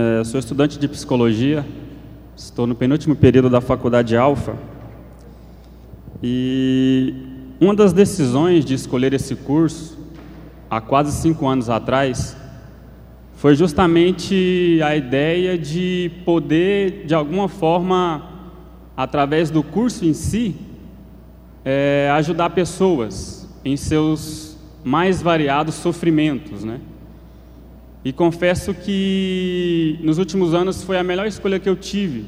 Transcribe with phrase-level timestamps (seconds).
[0.00, 1.66] É, sou estudante de psicologia,
[2.36, 4.54] estou no penúltimo período da faculdade Alfa.
[6.22, 7.12] E
[7.60, 9.98] uma das decisões de escolher esse curso,
[10.70, 12.36] há quase cinco anos atrás,
[13.34, 18.22] foi justamente a ideia de poder, de alguma forma,
[18.96, 20.54] através do curso em si,
[21.64, 26.78] é, ajudar pessoas em seus mais variados sofrimentos, né?
[28.04, 32.24] E confesso que nos últimos anos foi a melhor escolha que eu tive.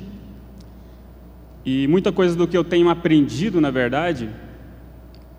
[1.64, 4.28] E muita coisa do que eu tenho aprendido, na verdade,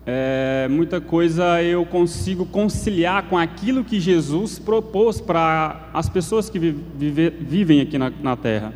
[0.06, 6.58] é, muita coisa eu consigo conciliar com aquilo que Jesus propôs para as pessoas que
[6.58, 8.72] vive, vivem aqui na, na Terra.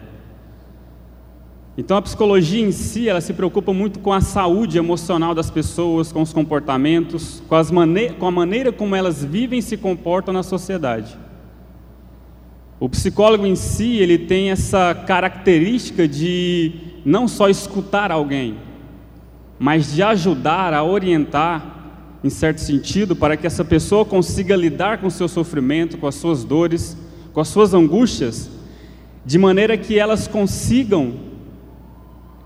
[1.78, 6.10] Então a psicologia em si, ela se preocupa muito com a saúde emocional das pessoas,
[6.10, 10.32] com os comportamentos, com, as mane com a maneira como elas vivem e se comportam
[10.32, 11.18] na sociedade.
[12.78, 16.72] O psicólogo em si, ele tem essa característica de
[17.06, 18.58] não só escutar alguém,
[19.58, 21.74] mas de ajudar a orientar,
[22.22, 26.16] em certo sentido, para que essa pessoa consiga lidar com o seu sofrimento, com as
[26.16, 26.96] suas dores,
[27.32, 28.50] com as suas angústias,
[29.24, 31.14] de maneira que elas consigam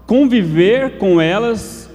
[0.07, 1.91] conviver com elas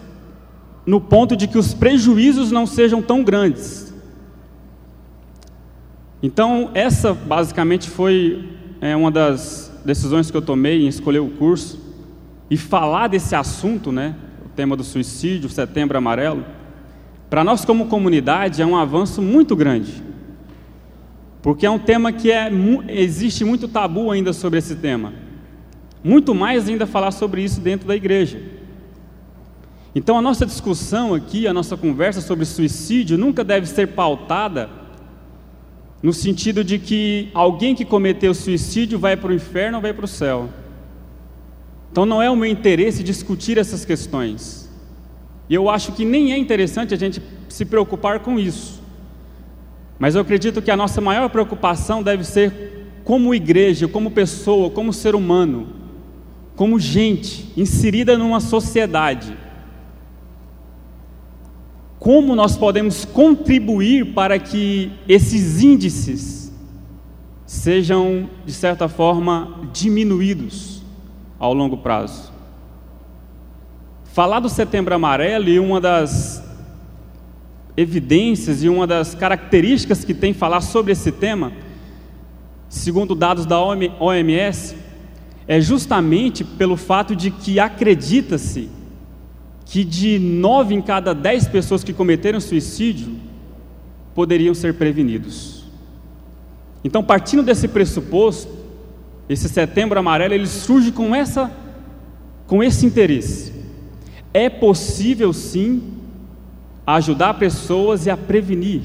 [0.86, 3.85] no ponto de que os prejuízos não sejam tão grandes
[6.26, 8.50] então, essa basicamente foi
[8.82, 11.80] é, uma das decisões que eu tomei em escolher o curso
[12.50, 16.44] e falar desse assunto, né, o tema do suicídio, Setembro Amarelo.
[17.30, 20.02] Para nós, como comunidade, é um avanço muito grande,
[21.44, 22.50] porque é um tema que é,
[22.88, 25.14] existe muito tabu ainda sobre esse tema,
[26.04, 28.42] muito mais ainda falar sobre isso dentro da igreja.
[29.94, 34.85] Então, a nossa discussão aqui, a nossa conversa sobre suicídio, nunca deve ser pautada
[36.06, 40.06] no sentido de que alguém que cometeu suicídio vai para o inferno ou vai para
[40.06, 40.48] o céu.
[41.92, 44.70] Então não é o meu interesse discutir essas questões.
[45.50, 47.20] E eu acho que nem é interessante a gente
[47.50, 48.84] se preocupar com isso.
[49.98, 54.94] Mas eu acredito que a nossa maior preocupação deve ser como igreja, como pessoa, como
[54.94, 55.70] ser humano,
[56.56, 59.36] como gente inserida numa sociedade
[62.06, 66.54] como nós podemos contribuir para que esses índices
[67.48, 70.84] sejam, de certa forma, diminuídos
[71.40, 72.32] ao longo prazo.
[74.04, 76.44] Falar do Setembro Amarelo e uma das
[77.76, 81.54] evidências e uma das características que tem falar sobre esse tema,
[82.70, 84.76] segundo dados da OMS,
[85.48, 88.70] é justamente pelo fato de que acredita-se
[89.66, 93.16] que de nove em cada dez pessoas que cometeram suicídio
[94.14, 95.66] poderiam ser prevenidos.
[96.84, 98.54] Então, partindo desse pressuposto,
[99.28, 101.52] esse setembro amarelo ele surge com essa
[102.48, 103.52] com esse interesse.
[104.34, 105.82] É possível sim
[106.86, 108.84] ajudar pessoas e a prevenir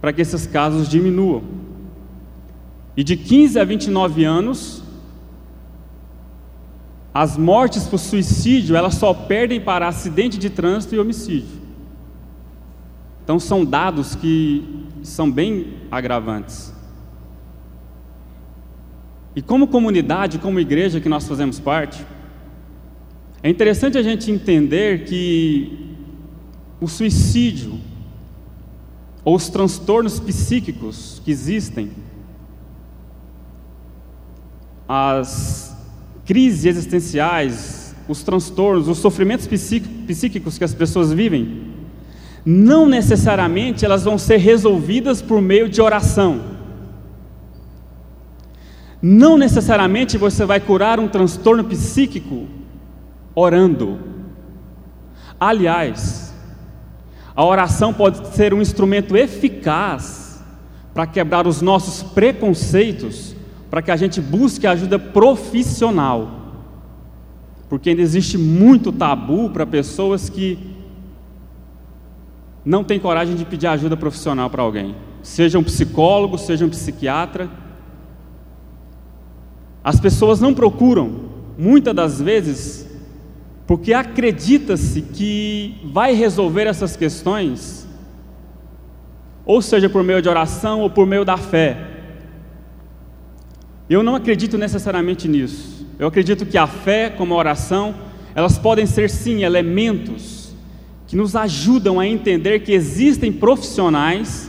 [0.00, 1.42] para que esses casos diminuam.
[2.96, 4.79] E de 15 a 29 anos,
[7.12, 11.60] as mortes por suicídio, elas só perdem para acidente de trânsito e homicídio.
[13.24, 16.72] Então são dados que são bem agravantes.
[19.34, 22.04] E como comunidade, como igreja que nós fazemos parte,
[23.42, 25.96] é interessante a gente entender que
[26.80, 27.78] o suicídio
[29.24, 31.90] ou os transtornos psíquicos que existem,
[34.88, 35.76] as
[36.30, 41.72] crises existenciais, os transtornos, os sofrimentos psíquicos que as pessoas vivem,
[42.46, 46.40] não necessariamente elas vão ser resolvidas por meio de oração.
[49.02, 52.46] Não necessariamente você vai curar um transtorno psíquico
[53.34, 53.98] orando.
[55.40, 56.32] Aliás,
[57.34, 60.40] a oração pode ser um instrumento eficaz
[60.94, 63.34] para quebrar os nossos preconceitos
[63.70, 66.28] para que a gente busque ajuda profissional.
[67.68, 70.58] Porque ainda existe muito tabu para pessoas que
[72.64, 77.48] não têm coragem de pedir ajuda profissional para alguém, seja um psicólogo, seja um psiquiatra.
[79.82, 82.86] As pessoas não procuram, muitas das vezes,
[83.66, 87.88] porque acredita-se que vai resolver essas questões,
[89.46, 91.89] ou seja por meio de oração ou por meio da fé.
[93.90, 95.84] Eu não acredito necessariamente nisso.
[95.98, 97.92] Eu acredito que a fé, como a oração,
[98.36, 100.54] elas podem ser sim elementos
[101.08, 104.48] que nos ajudam a entender que existem profissionais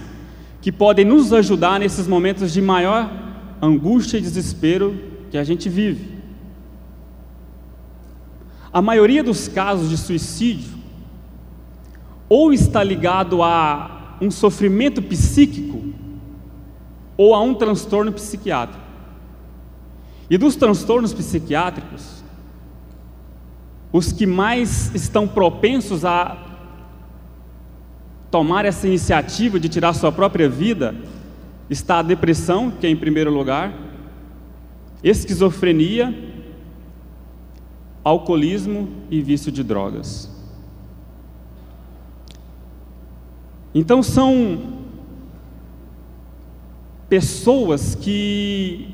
[0.62, 3.12] que podem nos ajudar nesses momentos de maior
[3.60, 4.96] angústia e desespero
[5.32, 6.20] que a gente vive.
[8.72, 10.70] A maioria dos casos de suicídio
[12.30, 15.84] ou está ligado a um sofrimento psíquico
[17.18, 18.81] ou a um transtorno psiquiátrico.
[20.32, 22.24] E dos transtornos psiquiátricos,
[23.92, 26.38] os que mais estão propensos a
[28.32, 30.96] tomar essa iniciativa de tirar sua própria vida
[31.70, 33.78] está a depressão, que é em primeiro lugar,
[35.04, 36.16] esquizofrenia,
[38.02, 40.32] alcoolismo e vício de drogas.
[43.76, 44.80] Então são
[47.10, 48.91] pessoas que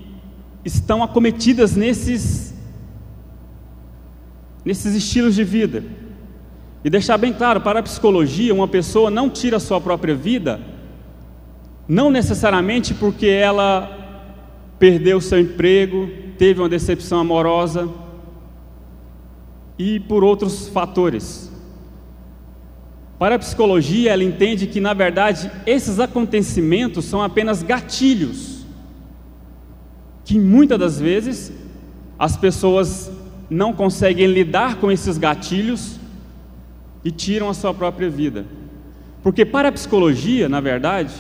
[0.68, 2.54] estão acometidas nesses
[4.64, 5.84] nesses estilos de vida.
[6.84, 10.60] E deixar bem claro, para a psicologia, uma pessoa não tira a sua própria vida
[11.88, 13.94] não necessariamente porque ela
[14.78, 17.90] perdeu seu emprego, teve uma decepção amorosa
[19.80, 21.50] e por outros fatores.
[23.18, 28.57] Para a psicologia, ela entende que, na verdade, esses acontecimentos são apenas gatilhos,
[30.28, 31.52] que muitas das vezes
[32.20, 33.10] as pessoas
[33.50, 35.98] não conseguem lidar com esses gatilhos
[37.04, 38.46] e tiram a sua própria vida.
[39.24, 41.14] Porque, para a psicologia, na verdade,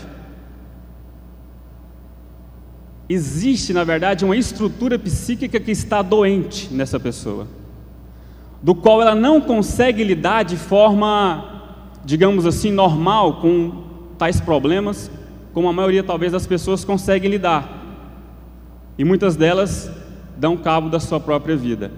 [3.08, 7.48] existe, na verdade, uma estrutura psíquica que está doente nessa pessoa,
[8.62, 11.58] do qual ela não consegue lidar de forma
[12.08, 13.84] digamos assim, normal com
[14.18, 15.12] tais problemas,
[15.54, 17.77] como a maioria talvez das pessoas conseguem lidar.
[18.98, 19.92] E muitas delas
[20.36, 21.92] dão cabo da sua própria vida.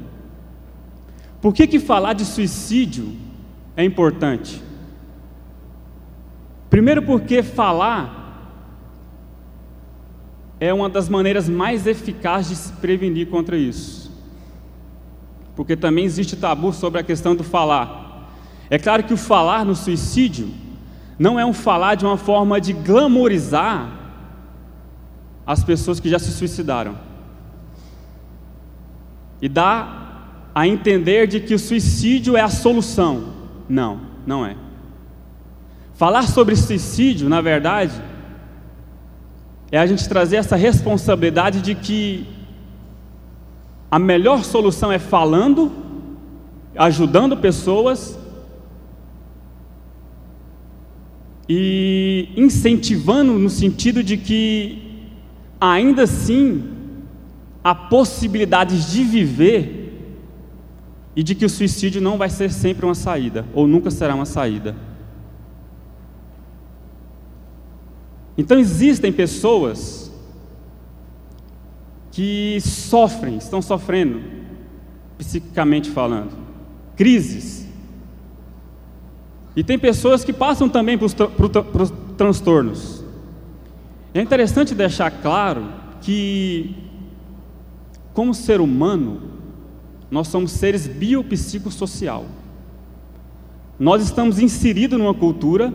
[1.42, 3.16] Por que, que falar de suicídio
[3.76, 4.62] é importante?
[6.70, 8.18] Primeiro, porque falar
[10.60, 14.12] é uma das maneiras mais eficazes de se prevenir contra isso.
[15.56, 18.30] Porque também existe tabu sobre a questão do falar.
[18.70, 20.50] É claro que o falar no suicídio
[21.18, 23.99] não é um falar de uma forma de glamorizar
[25.50, 26.96] as pessoas que já se suicidaram.
[29.42, 30.20] E dá
[30.54, 33.34] a entender de que o suicídio é a solução.
[33.68, 34.56] Não, não é.
[35.96, 38.00] Falar sobre suicídio, na verdade,
[39.72, 42.28] é a gente trazer essa responsabilidade de que
[43.90, 45.72] a melhor solução é falando,
[46.76, 48.20] ajudando pessoas
[51.50, 54.89] e incentivando no sentido de que,
[55.60, 56.64] ainda assim,
[57.64, 59.80] há possibilidades de viver
[61.16, 64.26] e de que o suicídio não vai ser sempre uma saída, ou nunca será uma
[64.26, 64.76] saída.
[68.38, 70.12] Então existem pessoas
[72.12, 74.22] que sofrem, estão sofrendo,
[75.18, 76.32] psiquicamente falando,
[76.96, 77.68] crises,
[79.56, 83.04] e tem pessoas que passam também por, os transtornos.
[84.14, 85.68] É interessante deixar claro
[86.02, 86.76] que,
[88.14, 89.22] como ser humano,
[90.10, 92.26] nós somos seres biopsicossocial.
[93.78, 95.72] Nós estamos inseridos numa cultura,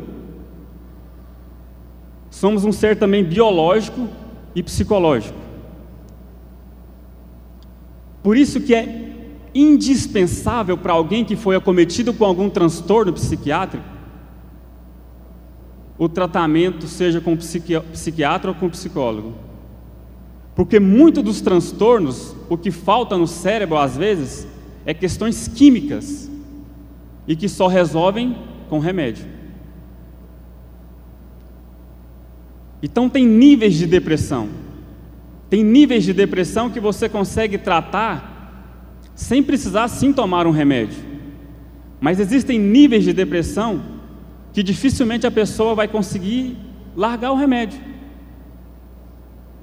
[2.28, 4.08] somos um ser também biológico
[4.54, 5.38] e psicológico.
[8.22, 9.12] Por isso que é
[9.54, 13.93] indispensável para alguém que foi acometido com algum transtorno psiquiátrico
[15.98, 19.34] o tratamento seja com psiqui psiquiatra ou com psicólogo.
[20.54, 24.46] Porque muito dos transtornos, o que falta no cérebro às vezes
[24.86, 26.30] é questões químicas
[27.26, 28.36] e que só resolvem
[28.68, 29.26] com remédio.
[32.82, 34.48] Então tem níveis de depressão.
[35.48, 38.32] Tem níveis de depressão que você consegue tratar
[39.14, 41.02] sem precisar sim tomar um remédio.
[42.00, 43.93] Mas existem níveis de depressão
[44.54, 46.56] que dificilmente a pessoa vai conseguir
[46.96, 47.80] largar o remédio.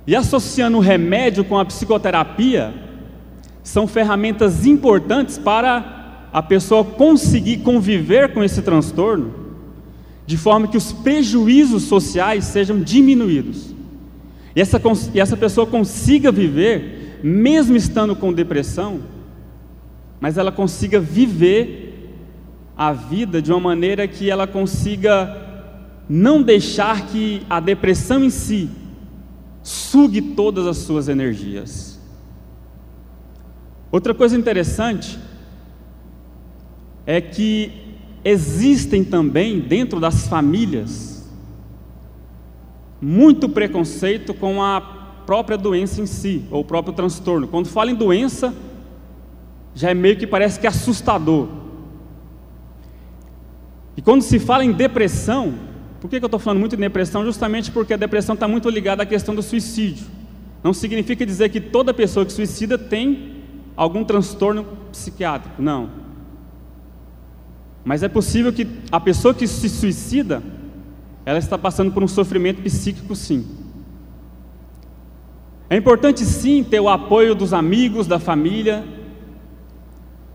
[0.06, 2.74] E associando o remédio com a psicoterapia,
[3.64, 9.34] são ferramentas importantes para a pessoa conseguir conviver com esse transtorno,
[10.26, 13.74] de forma que os prejuízos sociais sejam diminuídos.
[14.54, 14.82] E essa,
[15.14, 19.00] e essa pessoa consiga viver, mesmo estando com depressão,
[20.20, 21.81] mas ela consiga viver
[22.82, 25.38] a vida de uma maneira que ela consiga
[26.10, 28.72] não deixar que a depressão em si
[29.62, 32.00] sugue todas as suas energias.
[33.92, 35.20] Outra coisa interessante
[37.06, 37.72] é que
[38.26, 41.30] existem também dentro das famílias
[43.00, 44.82] muito preconceito com a
[45.28, 47.48] própria doença em si, ou o próprio transtorno.
[47.48, 48.52] Quando fala em doença,
[49.76, 51.62] já é meio que parece que é assustador.
[53.96, 55.54] E quando se fala em depressão,
[56.00, 57.24] por que, eu estou falando muito em depressão?
[57.24, 60.06] Justamente porque a depressão está muito ligada à questão do suicídio.
[60.64, 63.36] Não significa dizer que toda pessoa que suicida tem
[63.76, 65.90] algum transtorno psiquiátrico, não.
[67.84, 70.42] Mas é possível que a pessoa que se suicida,
[71.26, 73.46] ela está passando por um sofrimento psíquico, sim.
[75.70, 78.84] É importante sim ter o apoio dos amigos, da família,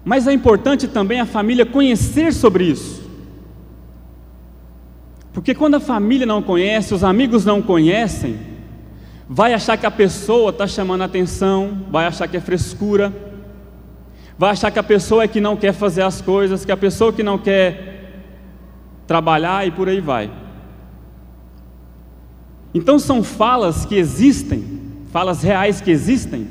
[0.04, 3.05] mas é importante também a família conhecer sobre isso.
[5.36, 8.38] Porque quando a família não conhece, os amigos não conhecem,
[9.28, 13.12] vai achar que a pessoa está chamando atenção, vai achar que é frescura,
[14.38, 17.12] vai achar que a pessoa é que não quer fazer as coisas, que a pessoa
[17.12, 18.22] que não quer
[19.06, 20.30] trabalhar e por aí vai.
[22.72, 24.64] Então são falas que existem,
[25.12, 26.48] falas reais que existem,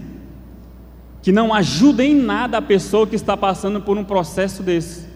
[1.23, 5.07] que não ajudam em nada a pessoa que está passando por um processo desse,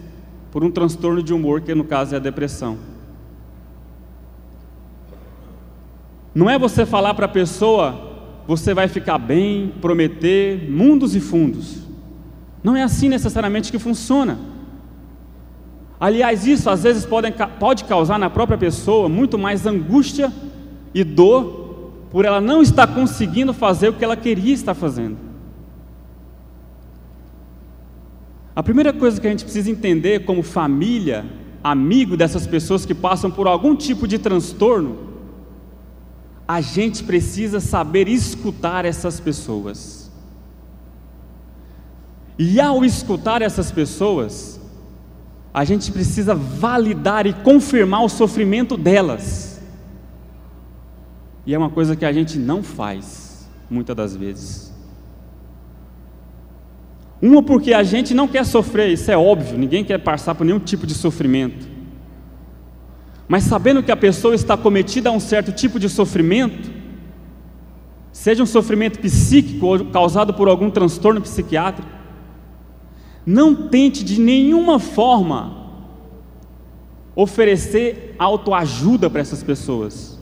[0.50, 2.90] por um transtorno de humor, que no caso é a depressão.
[6.34, 8.10] Não é você falar para a pessoa,
[8.46, 11.78] você vai ficar bem, prometer mundos e fundos.
[12.62, 14.38] Não é assim necessariamente que funciona.
[15.98, 20.32] Aliás, isso às vezes pode, pode causar na própria pessoa muito mais angústia
[20.94, 25.16] e dor por ela não estar conseguindo fazer o que ela queria estar fazendo.
[28.54, 31.24] A primeira coisa que a gente precisa entender como família,
[31.62, 35.09] amigo dessas pessoas que passam por algum tipo de transtorno,
[36.50, 40.10] a gente precisa saber escutar essas pessoas.
[42.36, 44.60] E ao escutar essas pessoas,
[45.54, 49.62] a gente precisa validar e confirmar o sofrimento delas.
[51.46, 54.74] E é uma coisa que a gente não faz, muitas das vezes.
[57.22, 60.58] Uma, porque a gente não quer sofrer, isso é óbvio, ninguém quer passar por nenhum
[60.58, 61.79] tipo de sofrimento.
[63.30, 66.68] Mas sabendo que a pessoa está cometida a um certo tipo de sofrimento,
[68.10, 71.88] seja um sofrimento psíquico causado por algum transtorno psiquiátrico,
[73.24, 75.70] não tente de nenhuma forma
[77.14, 80.18] oferecer autoajuda para essas pessoas,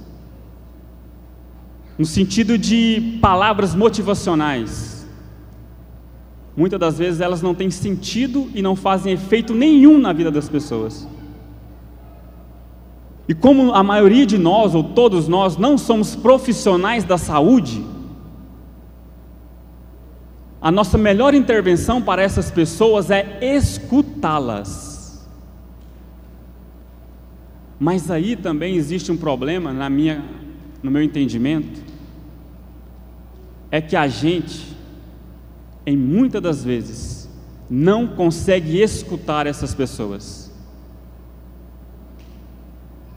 [1.97, 5.09] no sentido de palavras motivacionais.
[6.55, 10.47] Muitas das vezes elas não têm sentido e não fazem efeito nenhum na vida das
[10.47, 11.09] pessoas.
[13.29, 17.85] E como a maioria de nós, ou todos nós, não somos profissionais da saúde,
[20.61, 25.29] a nossa melhor intervenção para essas pessoas é escutá-las.
[27.79, 30.25] Mas aí também existe um problema na minha,
[30.83, 31.81] no meu entendimento,
[33.71, 34.75] é que a gente,
[35.87, 37.29] em muitas das vezes,
[37.69, 40.48] não consegue escutar essas pessoas.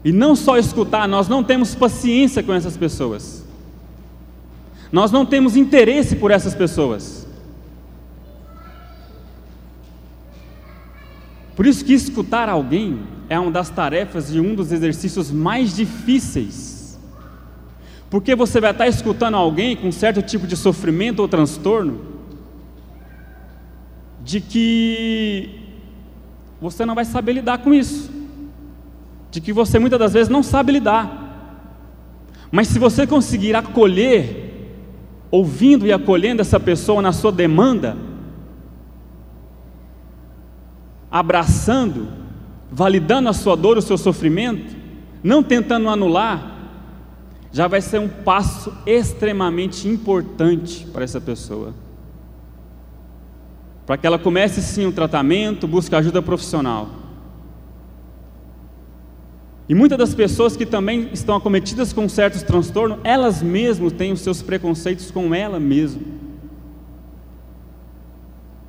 [0.04, 3.44] E não só escutar, nós não temos paciência com essas pessoas.
[4.90, 7.26] Nós não temos interesse por essas pessoas.
[11.54, 16.98] Por isso que escutar alguém é uma das tarefas e um dos exercícios mais difíceis.
[18.10, 22.00] Porque você vai estar escutando alguém com certo tipo de sofrimento ou transtorno,
[24.24, 25.60] de que
[26.60, 28.01] você não vai saber lidar com isso
[29.32, 31.18] de que você muitas das vezes não sabe lidar.
[32.52, 34.76] Mas se você conseguir acolher,
[35.30, 37.96] ouvindo e acolhendo essa pessoa na sua demanda,
[41.10, 42.08] abraçando,
[42.70, 44.76] validando a sua dor, o seu sofrimento,
[45.24, 46.58] não tentando anular,
[47.50, 51.74] já vai ser um passo extremamente importante para essa pessoa.
[53.86, 57.01] Para que ela comece sim um tratamento, busque ajuda profissional.
[59.68, 64.20] E muitas das pessoas que também estão acometidas com certos transtornos, elas mesmas têm os
[64.20, 66.02] seus preconceitos com ela mesma.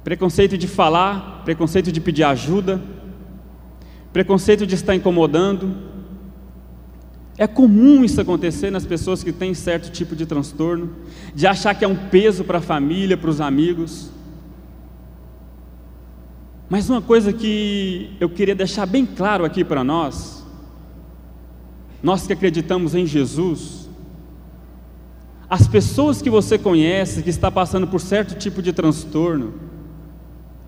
[0.04, 2.82] Preconceito de falar, preconceito de pedir ajuda,
[4.12, 5.76] preconceito de estar incomodando.
[7.38, 10.96] É comum isso acontecer nas pessoas que têm certo tipo de transtorno,
[11.34, 14.12] de achar que é um peso para a família, para os amigos.
[16.70, 20.43] Mas uma coisa que eu queria deixar bem claro aqui para nós,
[22.04, 23.90] nós que acreditamos em Jesus,
[25.50, 29.54] as pessoas que você conhece que está passando por certo tipo de transtorno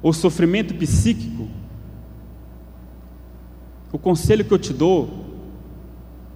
[0.01, 1.49] ou sofrimento psíquico,
[3.91, 5.25] o conselho que eu te dou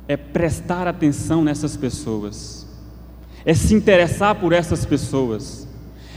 [0.07, 2.67] é prestar atenção nessas pessoas.
[3.45, 5.65] é se interessar por essas pessoas,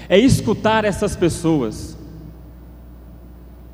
[0.09, 1.97] é escutar essas pessoas.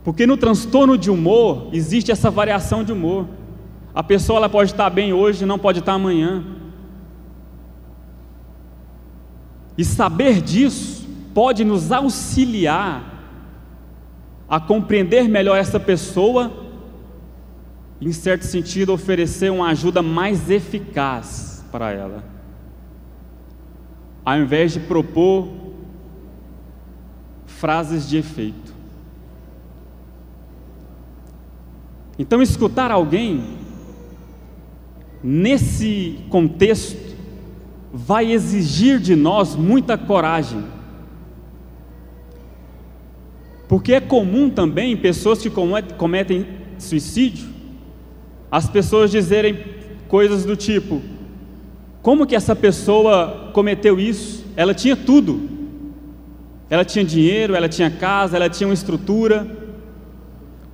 [0.05, 3.27] Porque no transtorno de humor existe essa variação de humor.
[3.95, 6.45] A pessoa ela pode estar bem hoje, não pode estar amanhã.
[9.77, 13.03] E saber disso pode nos auxiliar
[14.49, 16.69] a compreender melhor essa pessoa
[18.01, 22.25] em certo sentido, oferecer uma ajuda mais eficaz para ela.
[24.25, 25.49] Ao invés de propor
[27.47, 28.75] frases de efeito.
[32.19, 33.59] Então, escutar alguém
[35.23, 37.17] nesse contexto
[37.93, 40.65] vai exigir de nós muita coragem.
[43.67, 46.47] Porque é comum também pessoas que cometem
[46.79, 47.49] suicídio,
[48.51, 49.59] as pessoas dizerem
[50.09, 51.03] coisas do tipo:
[52.01, 54.47] como que essa pessoa cometeu isso?
[54.57, 55.59] Ela tinha tudo.
[56.71, 59.47] Ela tinha dinheiro, ela tinha casa, ela tinha uma estrutura.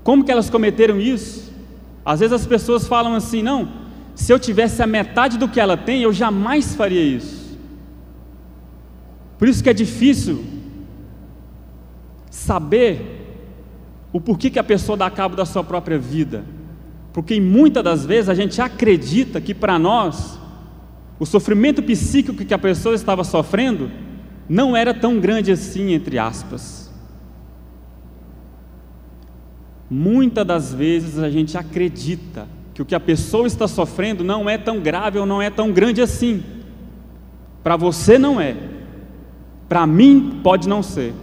[0.03, 1.53] Como que elas cometeram isso?
[2.05, 3.69] Às vezes as pessoas falam assim: não,
[4.15, 7.59] se eu tivesse a metade do que ela tem, eu jamais faria isso.
[9.39, 10.45] Por isso que é difícil
[12.31, 13.15] saber
[14.13, 16.45] o porquê que a pessoa dá cabo da sua própria vida.
[17.13, 20.39] Porque muitas das vezes a gente acredita que para nós
[21.19, 23.91] o sofrimento psíquico que a pessoa estava sofrendo
[24.49, 26.93] não era tão grande assim, entre aspas.
[29.91, 34.59] Muitas das vezes a gente acredita que o que a pessoa está sofrendo não é
[34.59, 36.43] tão grave ou não é tão grande assim.
[37.63, 38.57] Para você não é,
[39.69, 41.15] para mim pode não ser,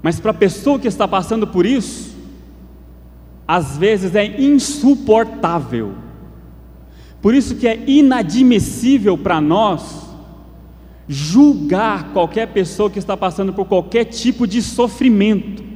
[0.00, 2.16] mas para a pessoa que está passando por isso,
[3.46, 5.94] às vezes é insuportável.
[7.20, 10.06] Por isso que é inadmissível para nós
[11.08, 15.67] julgar qualquer pessoa que está passando por qualquer tipo de sofrimento.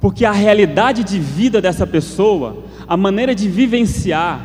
[0.00, 4.40] Porque a realidade de vida dessa pessoa, a maneira de vivenciar,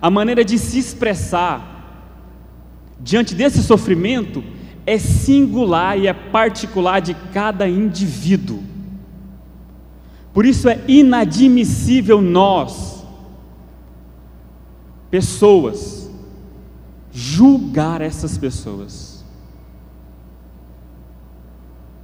[0.00, 1.70] a maneira de se expressar
[3.00, 4.44] diante desse sofrimento
[4.86, 8.62] é singular e é particular de cada indivíduo.
[10.34, 13.04] Por isso é inadmissível nós,
[15.10, 16.10] pessoas,
[17.12, 19.24] julgar essas pessoas.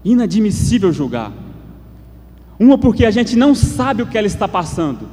[0.05, 1.48] Inadmissível julgar.
[2.59, 5.09] Uma porque a gente não sabe o que ela está passando.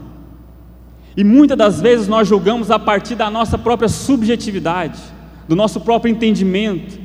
[1.16, 5.00] E muitas das vezes nós julgamos a partir da nossa própria subjetividade,
[5.48, 7.00] do nosso próprio entendimento.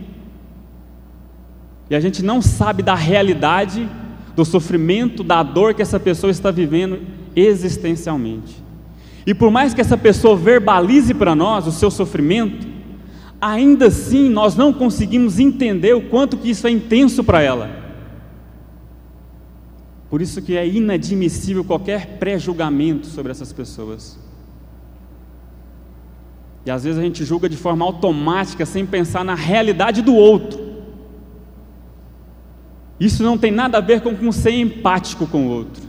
[1.89, 3.89] E a gente não sabe da realidade,
[4.35, 7.01] do sofrimento, da dor que essa pessoa está vivendo
[7.37, 8.57] existencialmente.
[9.27, 12.67] E por mais que essa pessoa verbalize para nós o seu sofrimento,
[13.41, 17.80] ainda assim nós não conseguimos entender o quanto que isso é intenso para ela.
[20.11, 24.19] Por isso que é inadmissível qualquer pré-julgamento sobre essas pessoas.
[26.67, 30.69] E às vezes a gente julga de forma automática, sem pensar na realidade do outro.
[32.99, 35.89] Isso não tem nada a ver com, com ser empático com o outro.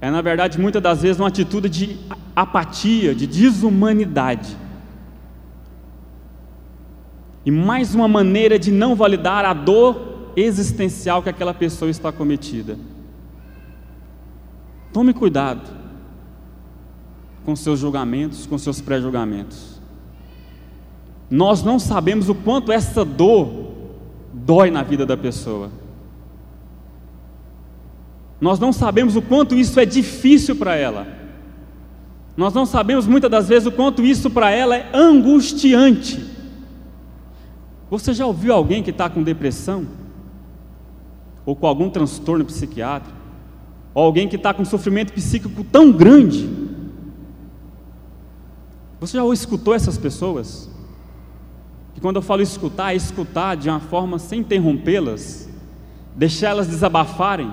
[0.00, 1.98] É, na verdade, muitas das vezes uma atitude de
[2.34, 4.56] apatia, de desumanidade.
[7.44, 10.09] E mais uma maneira de não validar a dor
[10.40, 12.78] existencial que aquela pessoa está cometida.
[14.92, 15.68] Tome cuidado
[17.44, 19.80] com seus julgamentos, com seus pré-julgamentos.
[21.30, 23.70] Nós não sabemos o quanto essa dor
[24.32, 25.70] dói na vida da pessoa.
[28.40, 31.06] Nós não sabemos o quanto isso é difícil para ela.
[32.36, 36.26] Nós não sabemos muitas das vezes o quanto isso para ela é angustiante.
[37.90, 39.86] Você já ouviu alguém que está com depressão?
[41.50, 43.18] Ou com algum transtorno psiquiátrico,
[43.92, 46.48] ou alguém que está com sofrimento psíquico tão grande.
[49.00, 50.70] Você já escutou essas pessoas?
[51.92, 55.50] Que quando eu falo escutar, é escutar de uma forma sem interrompê-las,
[56.14, 57.52] deixar elas desabafarem,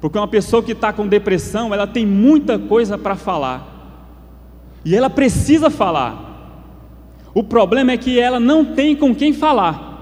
[0.00, 4.02] porque uma pessoa que está com depressão, ela tem muita coisa para falar,
[4.84, 6.24] e ela precisa falar.
[7.32, 9.95] O problema é que ela não tem com quem falar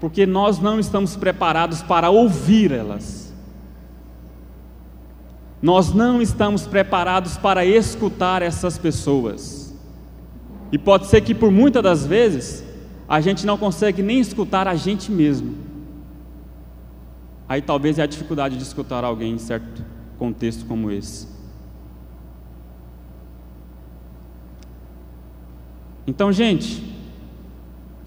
[0.00, 3.32] porque nós não estamos preparados para ouvir elas.
[5.60, 9.74] Nós não estamos preparados para escutar essas pessoas.
[10.70, 12.64] E pode ser que por muitas das vezes
[13.08, 15.56] a gente não consegue nem escutar a gente mesmo.
[17.48, 19.82] Aí talvez é a dificuldade de escutar alguém em certo
[20.18, 21.26] contexto como esse.
[26.06, 26.84] Então, gente,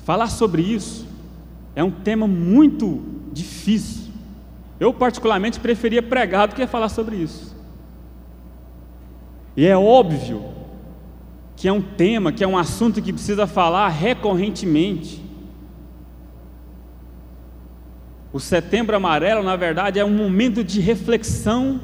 [0.06, 1.11] falar sobre isso
[1.76, 4.12] é um tema muito difícil.
[4.80, 7.56] Eu, particularmente, preferia pregar do que falar sobre isso.
[9.56, 10.44] E é óbvio
[11.56, 15.22] que é um tema, que é um assunto que precisa falar recorrentemente.
[18.34, 21.80] O Setembro Amarelo, na verdade, é um momento de reflexão,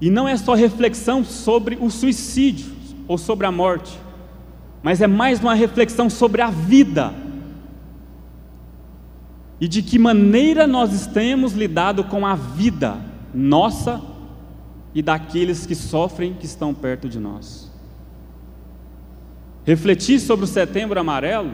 [0.00, 2.70] e não é só reflexão sobre o suicídio
[3.08, 3.98] ou sobre a morte,
[4.82, 7.12] mas é mais uma reflexão sobre a vida
[9.60, 12.98] e de que maneira nós temos lidado com a vida
[13.34, 14.00] nossa
[14.94, 17.70] e daqueles que sofrem, que estão perto de nós.
[19.64, 21.52] Refletir sobre o Setembro Amarelo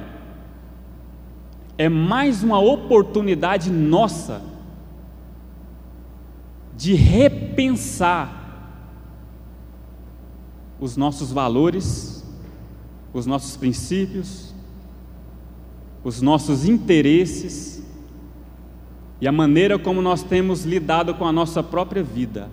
[1.76, 4.42] é mais uma oportunidade nossa
[6.76, 8.42] de repensar
[10.78, 12.24] os nossos valores,
[13.12, 14.54] os nossos princípios,
[16.04, 17.82] os nossos interesses
[19.20, 22.48] e a maneira como nós temos lidado com a nossa própria vida.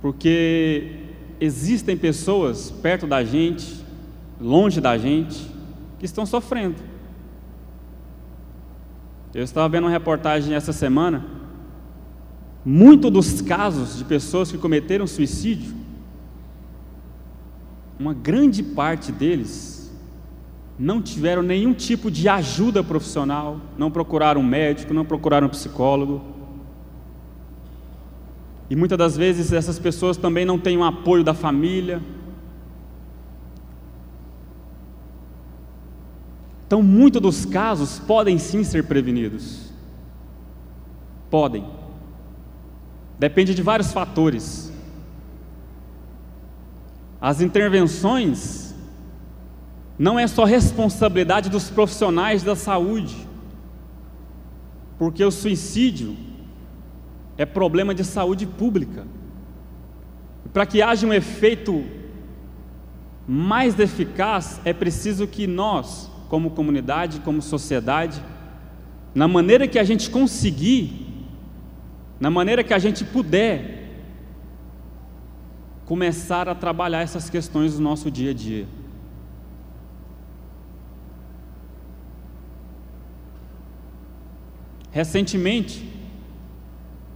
[0.00, 1.00] Porque
[1.40, 3.84] existem pessoas perto da gente,
[4.40, 5.50] longe da gente,
[5.98, 6.76] que estão sofrendo.
[9.34, 11.26] Eu estava vendo uma reportagem essa semana.
[12.64, 15.74] Muito dos casos de pessoas que cometeram suicídio,
[17.98, 19.75] uma grande parte deles
[20.78, 26.22] não tiveram nenhum tipo de ajuda profissional, não procuraram um médico, não procuraram um psicólogo.
[28.68, 32.02] E muitas das vezes essas pessoas também não têm o um apoio da família.
[36.66, 39.72] Então, muitos dos casos podem sim ser prevenidos.
[41.30, 41.64] Podem.
[43.18, 44.72] Depende de vários fatores.
[47.20, 48.65] As intervenções
[49.98, 53.16] não é só responsabilidade dos profissionais da saúde,
[54.98, 56.16] porque o suicídio
[57.38, 59.06] é problema de saúde pública.
[60.52, 61.84] Para que haja um efeito
[63.26, 68.22] mais eficaz, é preciso que nós, como comunidade, como sociedade,
[69.14, 71.06] na maneira que a gente conseguir,
[72.20, 73.76] na maneira que a gente puder,
[75.86, 78.66] começar a trabalhar essas questões do nosso dia a dia.
[84.96, 85.86] Recentemente,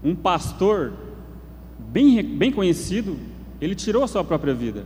[0.04, 0.92] um pastor
[1.78, 3.16] bem, bem conhecido,
[3.58, 4.84] ele tirou a sua própria vida.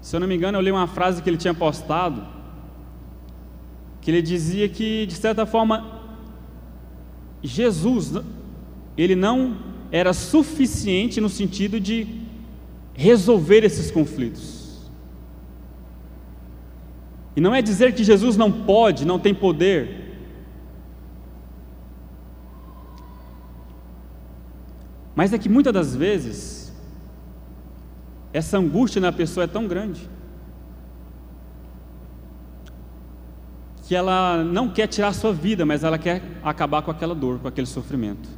[0.00, 2.24] Se eu não me engano, eu li uma frase que ele tinha postado,
[4.00, 6.02] que ele dizia que, de certa forma,
[7.42, 8.12] Jesus,
[8.96, 9.56] ele não
[9.90, 12.06] era suficiente no sentido de
[12.94, 14.57] resolver esses conflitos.
[17.38, 20.18] E não é dizer que Jesus não pode, não tem poder.
[25.14, 26.74] Mas é que muitas das vezes,
[28.32, 30.10] essa angústia na pessoa é tão grande,
[33.86, 37.38] que ela não quer tirar a sua vida, mas ela quer acabar com aquela dor,
[37.38, 38.28] com aquele sofrimento.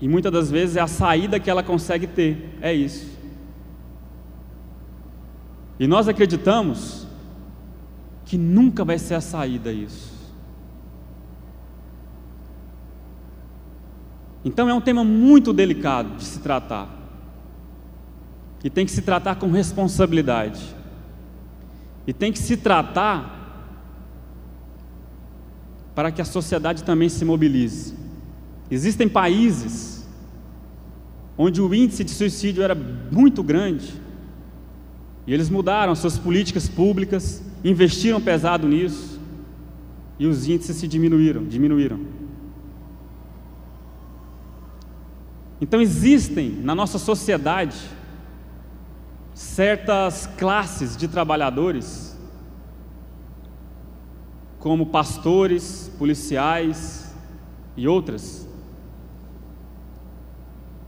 [0.00, 3.23] E muitas das vezes é a saída que ela consegue ter, é isso.
[5.78, 7.06] E nós acreditamos
[8.24, 10.12] que nunca vai ser a saída isso.
[14.44, 16.88] Então é um tema muito delicado de se tratar.
[18.62, 20.74] E tem que se tratar com responsabilidade.
[22.06, 23.32] E tem que se tratar
[25.94, 27.94] para que a sociedade também se mobilize.
[28.70, 30.06] Existem países
[31.36, 34.03] onde o índice de suicídio era muito grande
[35.26, 39.20] e eles mudaram suas políticas públicas, investiram pesado nisso,
[40.18, 42.00] e os índices se diminuíram, diminuíram.
[45.60, 47.76] Então existem na nossa sociedade
[49.32, 52.16] certas classes de trabalhadores,
[54.58, 57.14] como pastores, policiais
[57.76, 58.48] e outras,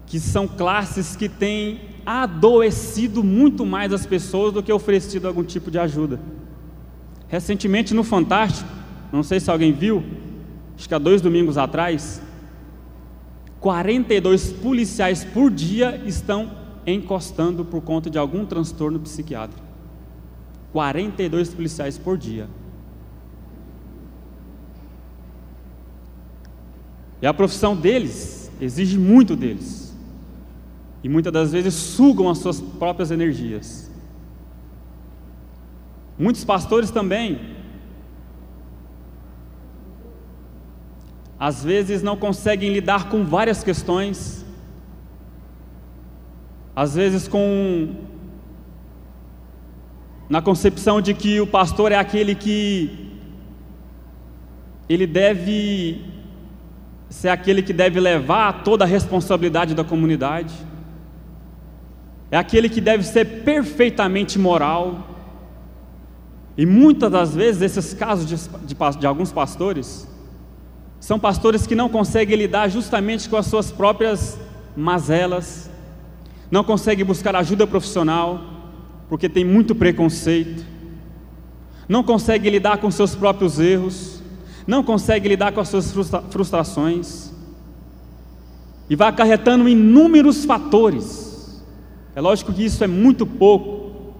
[0.06, 5.70] que são classes que têm adoecido muito mais as pessoas do que oferecido algum tipo
[5.70, 6.20] de ajuda.
[7.26, 8.70] Recentemente no Fantástico,
[9.12, 10.04] não sei se alguém viu,
[10.76, 12.22] acho que há dois domingos atrás,
[13.58, 16.52] 42 policiais por dia estão
[16.86, 19.66] encostando por conta de algum transtorno psiquiátrico.
[20.72, 22.48] 42 policiais por dia.
[27.20, 29.85] E a profissão deles exige muito deles.
[31.06, 33.88] E muitas das vezes sugam as suas próprias energias.
[36.18, 37.38] Muitos pastores também,
[41.38, 44.44] às vezes não conseguem lidar com várias questões,
[46.74, 47.94] às vezes com
[50.28, 53.12] na concepção de que o pastor é aquele que
[54.88, 56.04] ele deve
[57.08, 60.52] ser aquele que deve levar toda a responsabilidade da comunidade,
[62.30, 65.08] é aquele que deve ser perfeitamente moral.
[66.56, 68.36] E muitas das vezes, esses casos de,
[68.66, 70.08] de, de alguns pastores,
[70.98, 74.38] são pastores que não conseguem lidar justamente com as suas próprias
[74.76, 75.70] mazelas,
[76.50, 78.40] não conseguem buscar ajuda profissional,
[79.08, 80.64] porque tem muito preconceito,
[81.88, 84.22] não conseguem lidar com seus próprios erros,
[84.66, 85.94] não consegue lidar com as suas
[86.30, 87.30] frustrações,
[88.88, 91.25] e vai acarretando inúmeros fatores.
[92.16, 94.14] É lógico que isso é muito pouco,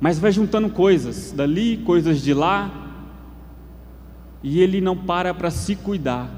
[0.00, 2.70] mas vai juntando coisas dali, coisas de lá,
[4.42, 6.30] e ele não para para se cuidar,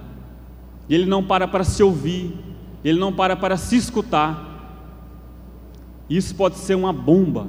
[0.90, 2.36] ele não para para se ouvir,
[2.82, 4.48] ele não para para se escutar.
[6.10, 7.46] Isso pode ser uma bomba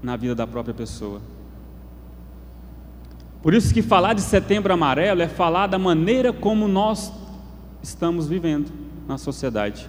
[0.00, 1.20] na vida da própria pessoa.
[3.42, 7.12] Por isso que falar de setembro amarelo é falar da maneira como nós
[7.82, 9.88] estamos vivendo na sociedade.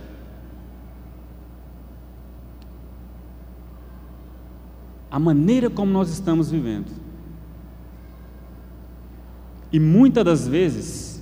[5.12, 6.90] A maneira como nós estamos vivendo.
[9.72, 11.22] E muitas das vezes,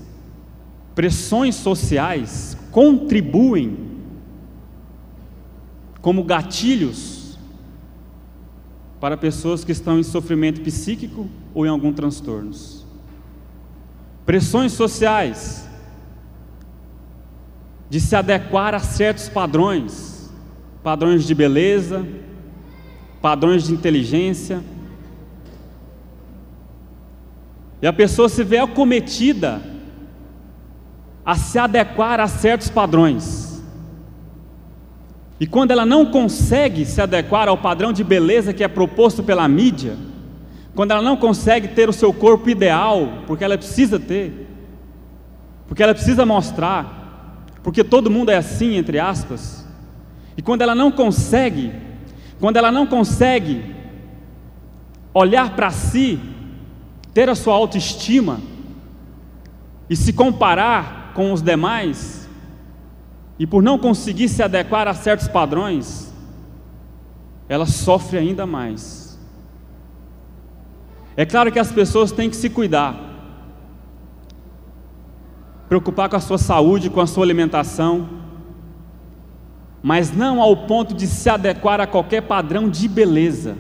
[0.94, 3.88] pressões sociais contribuem
[6.02, 7.38] como gatilhos
[9.00, 12.52] para pessoas que estão em sofrimento psíquico ou em algum transtorno.
[14.26, 15.67] Pressões sociais
[17.90, 20.32] de se adequar a certos padrões,
[20.84, 22.06] padrões de beleza,
[23.22, 24.62] padrões de inteligência.
[27.82, 29.62] E a pessoa se vê acometida
[31.26, 33.62] a se adequar a certos padrões.
[35.40, 39.48] E quando ela não consegue se adequar ao padrão de beleza que é proposto pela
[39.48, 39.96] mídia,
[40.74, 44.48] quando ela não consegue ter o seu corpo ideal, porque ela precisa ter,
[45.68, 46.97] porque ela precisa mostrar,
[47.68, 49.68] porque todo mundo é assim, entre aspas,
[50.38, 51.74] e quando ela não consegue,
[52.40, 53.76] quando ela não consegue
[55.14, 56.18] olhar para si,
[57.14, 58.40] ter a sua autoestima
[59.90, 62.30] e se comparar com os demais,
[63.38, 66.14] e por não conseguir se adequar a certos padrões,
[67.50, 69.20] ela sofre ainda mais.
[71.18, 72.98] É claro que as pessoas têm que se cuidar,
[75.68, 78.10] preocupar com a sua saúde, com a sua alimentação,
[79.82, 83.58] mas não ao ponto de se adequar a qualquer padrão de beleza.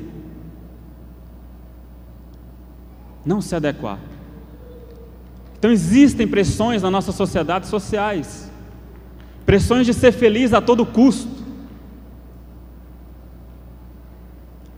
[3.25, 3.99] Não se adequar.
[5.57, 8.47] Então existem pressões na nossa sociedade sociais
[9.47, 11.29] pressões de ser feliz a todo custo.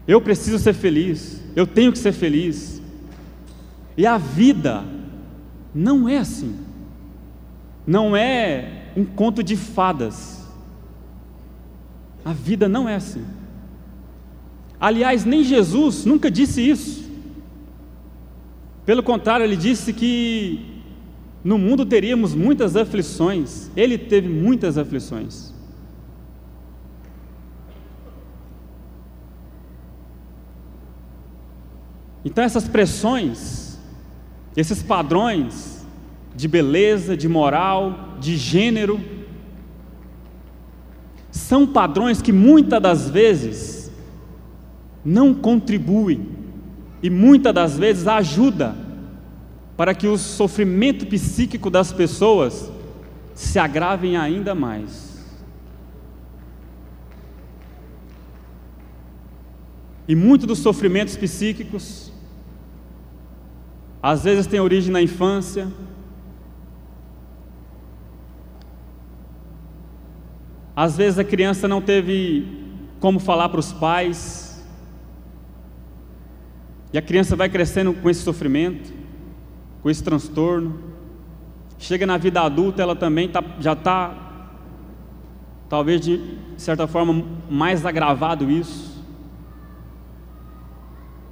[0.08, 2.80] Eu preciso ser feliz, eu tenho que ser feliz.
[3.98, 4.86] E a vida
[5.74, 6.56] não é assim.
[7.90, 10.48] Não é um conto de fadas.
[12.24, 13.26] A vida não é assim.
[14.80, 17.10] Aliás, nem Jesus nunca disse isso.
[18.86, 20.84] Pelo contrário, ele disse que
[21.44, 25.52] no mundo teríamos muitas aflições, ele teve muitas aflições.
[32.24, 33.80] Então, essas pressões,
[34.56, 35.79] esses padrões
[36.40, 38.98] de beleza, de moral, de gênero,
[41.30, 43.92] são padrões que muitas das vezes
[45.04, 46.30] não contribuem
[47.04, 48.74] e muitas das vezes ajudam
[49.76, 52.72] para que o sofrimento psíquico das pessoas
[53.36, 55.26] se agravem ainda mais.
[60.08, 62.14] E muito dos sofrimentos psíquicos,
[64.02, 65.68] às vezes tem origem na infância,
[70.82, 72.48] às vezes a criança não teve
[73.00, 74.64] como falar para os pais,
[76.94, 79.00] e a criança vai crescendo com esse sofrimento
[79.82, 80.80] com esse transtorno.
[81.78, 84.52] Chega na vida adulta, ela também tá, já está,
[85.70, 86.22] talvez de
[86.58, 88.90] certa forma, mais agravado isso.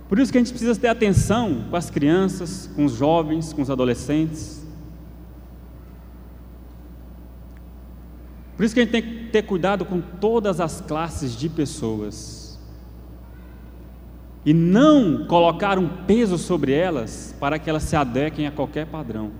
[0.08, 3.62] Por isso que a gente precisa ter atenção com as crianças, com os jovens, com
[3.62, 4.66] os adolescentes.
[8.56, 12.60] Por isso que a gente tem que ter cuidado com todas as classes de pessoas.
[14.44, 19.32] E não colocar um peso sobre elas para que elas se adequem a qualquer padrão.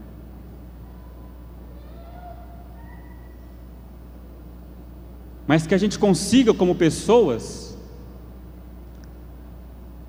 [5.48, 7.76] Mas que a gente consiga, como pessoas,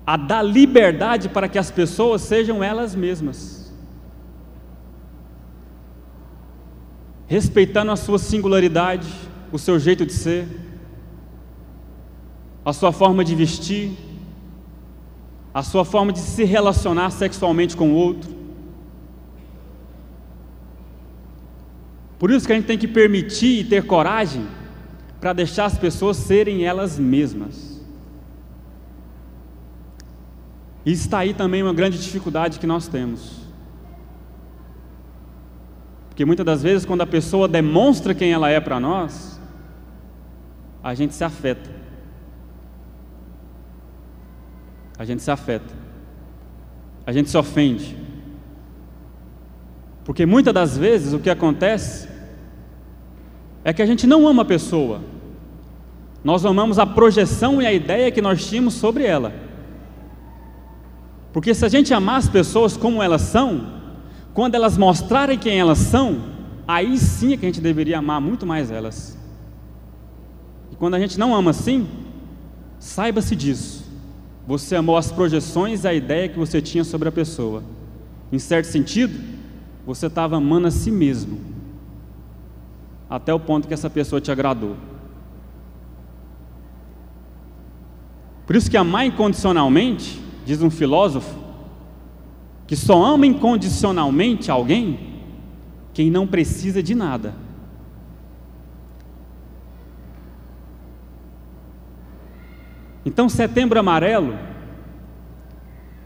[0.05, 3.73] a dar liberdade para que as pessoas sejam elas mesmas.
[7.25, 10.47] Respeitando a sua singularidade, o seu jeito de ser,
[12.63, 13.91] a sua forma de vestir,
[15.53, 18.39] a sua forma de se relacionar sexualmente com o outro.
[22.19, 24.45] Por isso que a gente tem que permitir e ter coragem
[25.19, 27.81] para deixar as pessoas serem elas mesmas.
[30.85, 33.39] E está aí também uma grande dificuldade que nós temos.
[36.09, 39.38] Porque muitas das vezes, quando a pessoa demonstra quem ela é para nós,
[40.83, 41.69] a gente se afeta.
[44.97, 45.73] A gente se afeta.
[47.05, 47.97] A gente se ofende.
[50.03, 52.07] Porque muitas das vezes o que acontece
[53.63, 55.01] é que a gente não ama a pessoa.
[56.23, 59.33] Nós amamos a projeção e a ideia que nós tínhamos sobre ela.
[61.31, 63.79] Porque se a gente amar as pessoas como elas são,
[64.33, 66.21] quando elas mostrarem quem elas são,
[66.67, 69.18] aí sim é que a gente deveria amar muito mais elas.
[70.79, 71.87] Quando a gente não ama assim,
[72.79, 73.85] saiba-se disso.
[74.47, 77.61] Você amou as projeções e a ideia que você tinha sobre a pessoa.
[78.31, 79.19] Em certo sentido,
[79.85, 81.39] você estava amando a si mesmo,
[83.09, 84.77] até o ponto que essa pessoa te agradou.
[88.47, 91.37] Por isso que amar incondicionalmente, diz um filósofo,
[92.65, 95.09] que só ama incondicionalmente alguém
[95.93, 97.33] quem não precisa de nada.
[103.09, 104.37] Então, Setembro Amarelo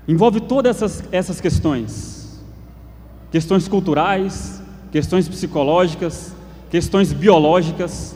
[0.07, 2.41] envolve todas essas, essas questões:
[3.29, 6.33] questões culturais, questões psicológicas,
[6.69, 8.15] questões biológicas.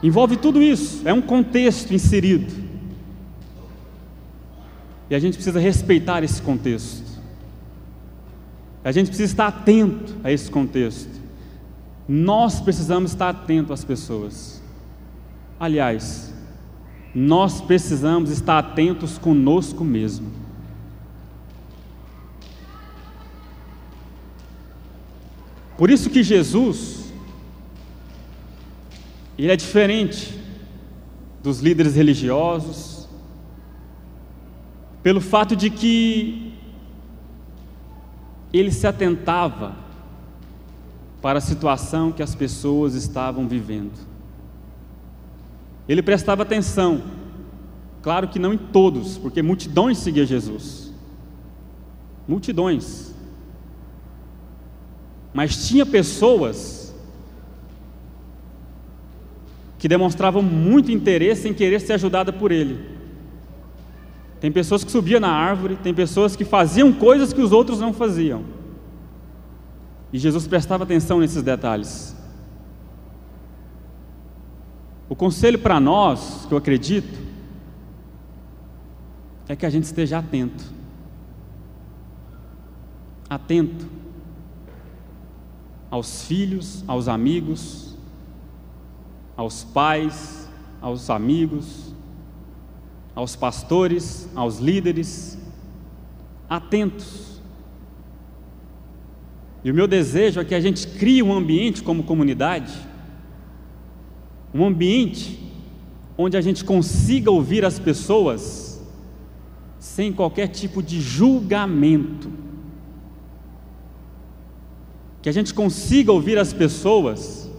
[0.00, 2.70] Envolve tudo isso, é um contexto inserido.
[5.10, 7.10] E a gente precisa respeitar esse contexto.
[8.84, 11.19] A gente precisa estar atento a esse contexto.
[12.12, 14.60] Nós precisamos estar atentos às pessoas.
[15.60, 16.34] Aliás,
[17.14, 20.28] nós precisamos estar atentos conosco mesmo.
[25.78, 27.12] Por isso que Jesus,
[29.38, 30.36] ele é diferente
[31.40, 33.08] dos líderes religiosos,
[35.00, 36.54] pelo fato de que
[38.52, 39.89] ele se atentava
[41.20, 43.92] para a situação que as pessoas estavam vivendo.
[45.88, 47.02] Ele prestava atenção,
[48.02, 50.92] claro que não em todos, porque multidões seguiam Jesus.
[52.26, 53.14] Multidões.
[55.34, 56.94] Mas tinha pessoas
[59.78, 62.98] que demonstravam muito interesse em querer ser ajudada por ele.
[64.38, 67.92] Tem pessoas que subiam na árvore, tem pessoas que faziam coisas que os outros não
[67.92, 68.44] faziam.
[70.12, 72.16] E Jesus prestava atenção nesses detalhes.
[75.08, 77.18] O conselho para nós, que eu acredito,
[79.48, 80.64] é que a gente esteja atento.
[83.28, 83.88] Atento
[85.90, 87.96] aos filhos, aos amigos,
[89.36, 90.48] aos pais,
[90.80, 91.92] aos amigos,
[93.14, 95.38] aos pastores, aos líderes,
[96.48, 97.29] atentos
[99.62, 102.72] e o meu desejo é que a gente crie um ambiente como comunidade,
[104.54, 105.38] um ambiente
[106.16, 108.82] onde a gente consiga ouvir as pessoas
[109.78, 112.30] sem qualquer tipo de julgamento.
[115.22, 117.50] Que a gente consiga ouvir as pessoas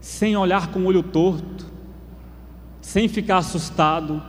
[0.00, 1.66] sem olhar com o olho torto,
[2.80, 4.22] sem ficar assustado,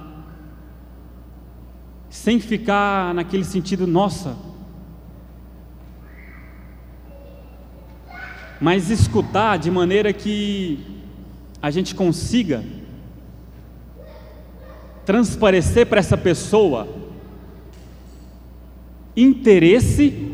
[2.10, 4.36] sem ficar naquele sentido, nossa.
[8.60, 10.80] Mas escutar de maneira que
[11.62, 12.64] a gente consiga
[15.06, 16.88] transparecer para essa pessoa
[19.16, 20.32] interesse,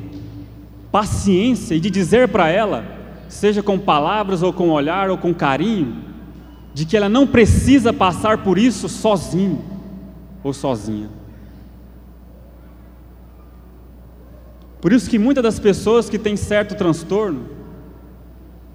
[0.91, 2.95] paciência e de dizer para ela
[3.27, 6.03] seja com palavras ou com olhar ou com carinho,
[6.73, 9.63] de que ela não precisa passar por isso sozinho
[10.43, 11.09] ou sozinha.
[14.85, 17.49] Por isso que muitas das pessoas que têm certo transtorno,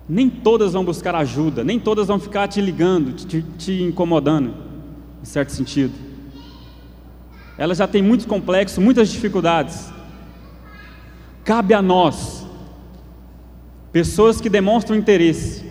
[0.09, 4.53] nem todas vão buscar ajuda, nem todas vão ficar te ligando, te, te incomodando,
[5.23, 5.95] em certo sentido.
[7.57, 9.89] Elas já têm muito complexo, muitas dificuldades.
[11.45, 12.45] Cabe a nós,
[13.93, 15.65] pessoas que demonstram interesse,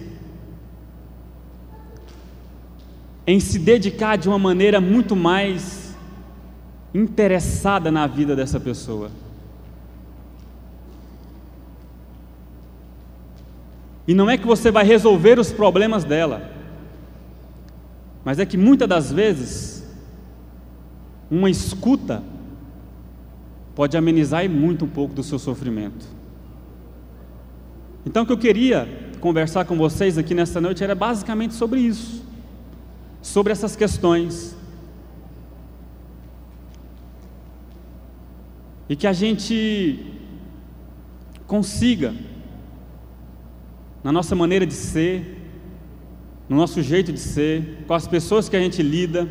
[3.28, 5.98] em se dedicar de uma maneira muito mais
[6.94, 9.12] interessada na vida dessa pessoa.
[14.10, 16.50] E não é que você vai resolver os problemas dela,
[18.26, 19.88] mas é que muitas das vezes,
[21.30, 22.24] uma escuta
[23.76, 26.08] pode amenizar e muito um pouco do seu sofrimento.
[28.04, 28.90] Então, o que eu queria
[29.22, 32.26] conversar com vocês aqui nessa noite era basicamente sobre isso,
[33.22, 34.58] sobre essas questões.
[38.90, 40.04] E que a gente
[41.46, 42.12] consiga
[44.04, 45.38] na nossa maneira de ser,
[46.48, 49.30] no nosso jeito de ser, com as pessoas que a gente lida,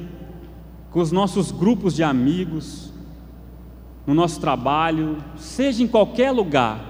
[0.90, 2.92] com os nossos grupos de amigos,
[4.06, 6.88] no nosso trabalho, seja em qualquer lugar,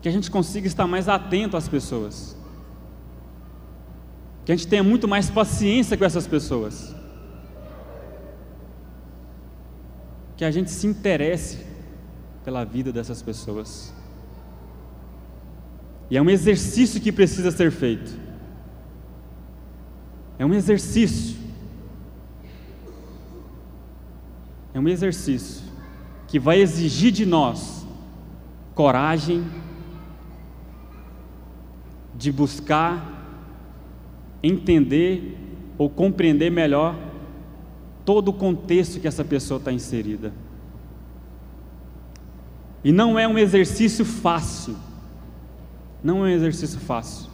[0.00, 2.36] que a gente consiga estar mais atento às pessoas,
[4.44, 6.94] que a gente tenha muito mais paciência com essas pessoas,
[10.36, 11.66] que a gente se interesse
[12.44, 13.92] pela vida dessas pessoas.
[16.10, 18.10] E é um exercício que precisa ser feito.
[20.38, 21.36] É um exercício.
[24.72, 25.64] É um exercício
[26.26, 27.86] que vai exigir de nós
[28.74, 29.44] coragem
[32.14, 33.16] de buscar
[34.42, 35.36] entender
[35.76, 36.96] ou compreender melhor
[38.04, 40.32] todo o contexto que essa pessoa está inserida.
[42.82, 44.76] E não é um exercício fácil.
[46.02, 47.28] Não é um exercício fácil.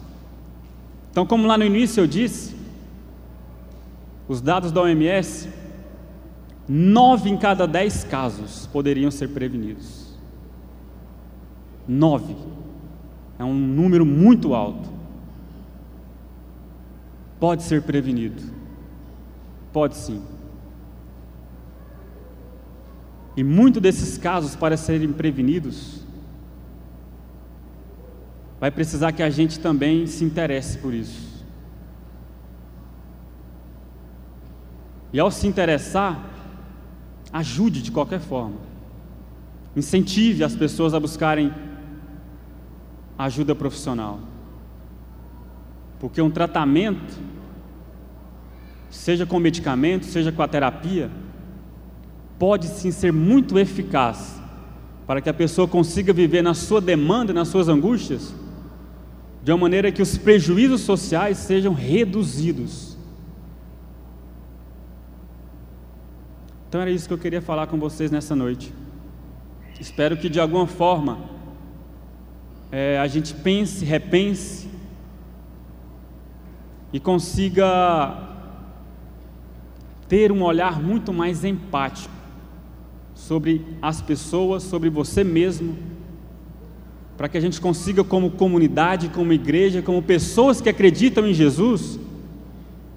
[1.11, 2.55] Então, como lá no início eu disse,
[4.27, 5.49] os dados da OMS,
[6.67, 10.15] nove em cada dez casos poderiam ser prevenidos.
[11.87, 12.35] Nove.
[13.37, 14.89] É um número muito alto.
[17.39, 18.41] Pode ser prevenido.
[19.71, 20.21] Pode sim.
[23.37, 26.04] E muitos desses casos, para serem prevenidos,
[28.59, 31.45] vai precisar que a gente também se interesse por isso.
[35.11, 36.29] E ao se interessar,
[37.31, 38.57] ajude de qualquer forma.
[39.75, 41.53] Incentive as pessoas a buscarem
[43.17, 44.19] ajuda profissional.
[45.99, 47.17] Porque um tratamento,
[48.89, 51.09] seja com medicamento, seja com a terapia,
[52.37, 54.41] pode sim ser muito eficaz
[55.07, 58.33] para que a pessoa consiga viver na sua demanda, nas suas angústias,
[59.45, 62.97] de uma maneira que os prejuízos sociais sejam reduzidos.
[66.67, 68.73] Então era isso que eu queria falar com vocês nessa noite.
[69.79, 71.19] Espero que de alguma forma
[72.71, 74.67] é, a gente pense, repense
[76.91, 78.27] e consiga
[80.07, 82.15] ter um olhar muito mais empático
[83.13, 85.94] sobre as pessoas, sobre você mesmo
[87.17, 91.99] para que a gente consiga, como comunidade, como igreja, como pessoas que acreditam em Jesus,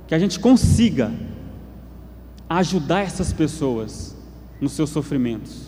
[0.06, 1.12] que a gente consiga
[2.48, 4.16] ajudar essas pessoas
[4.60, 5.67] nos seus sofrimentos,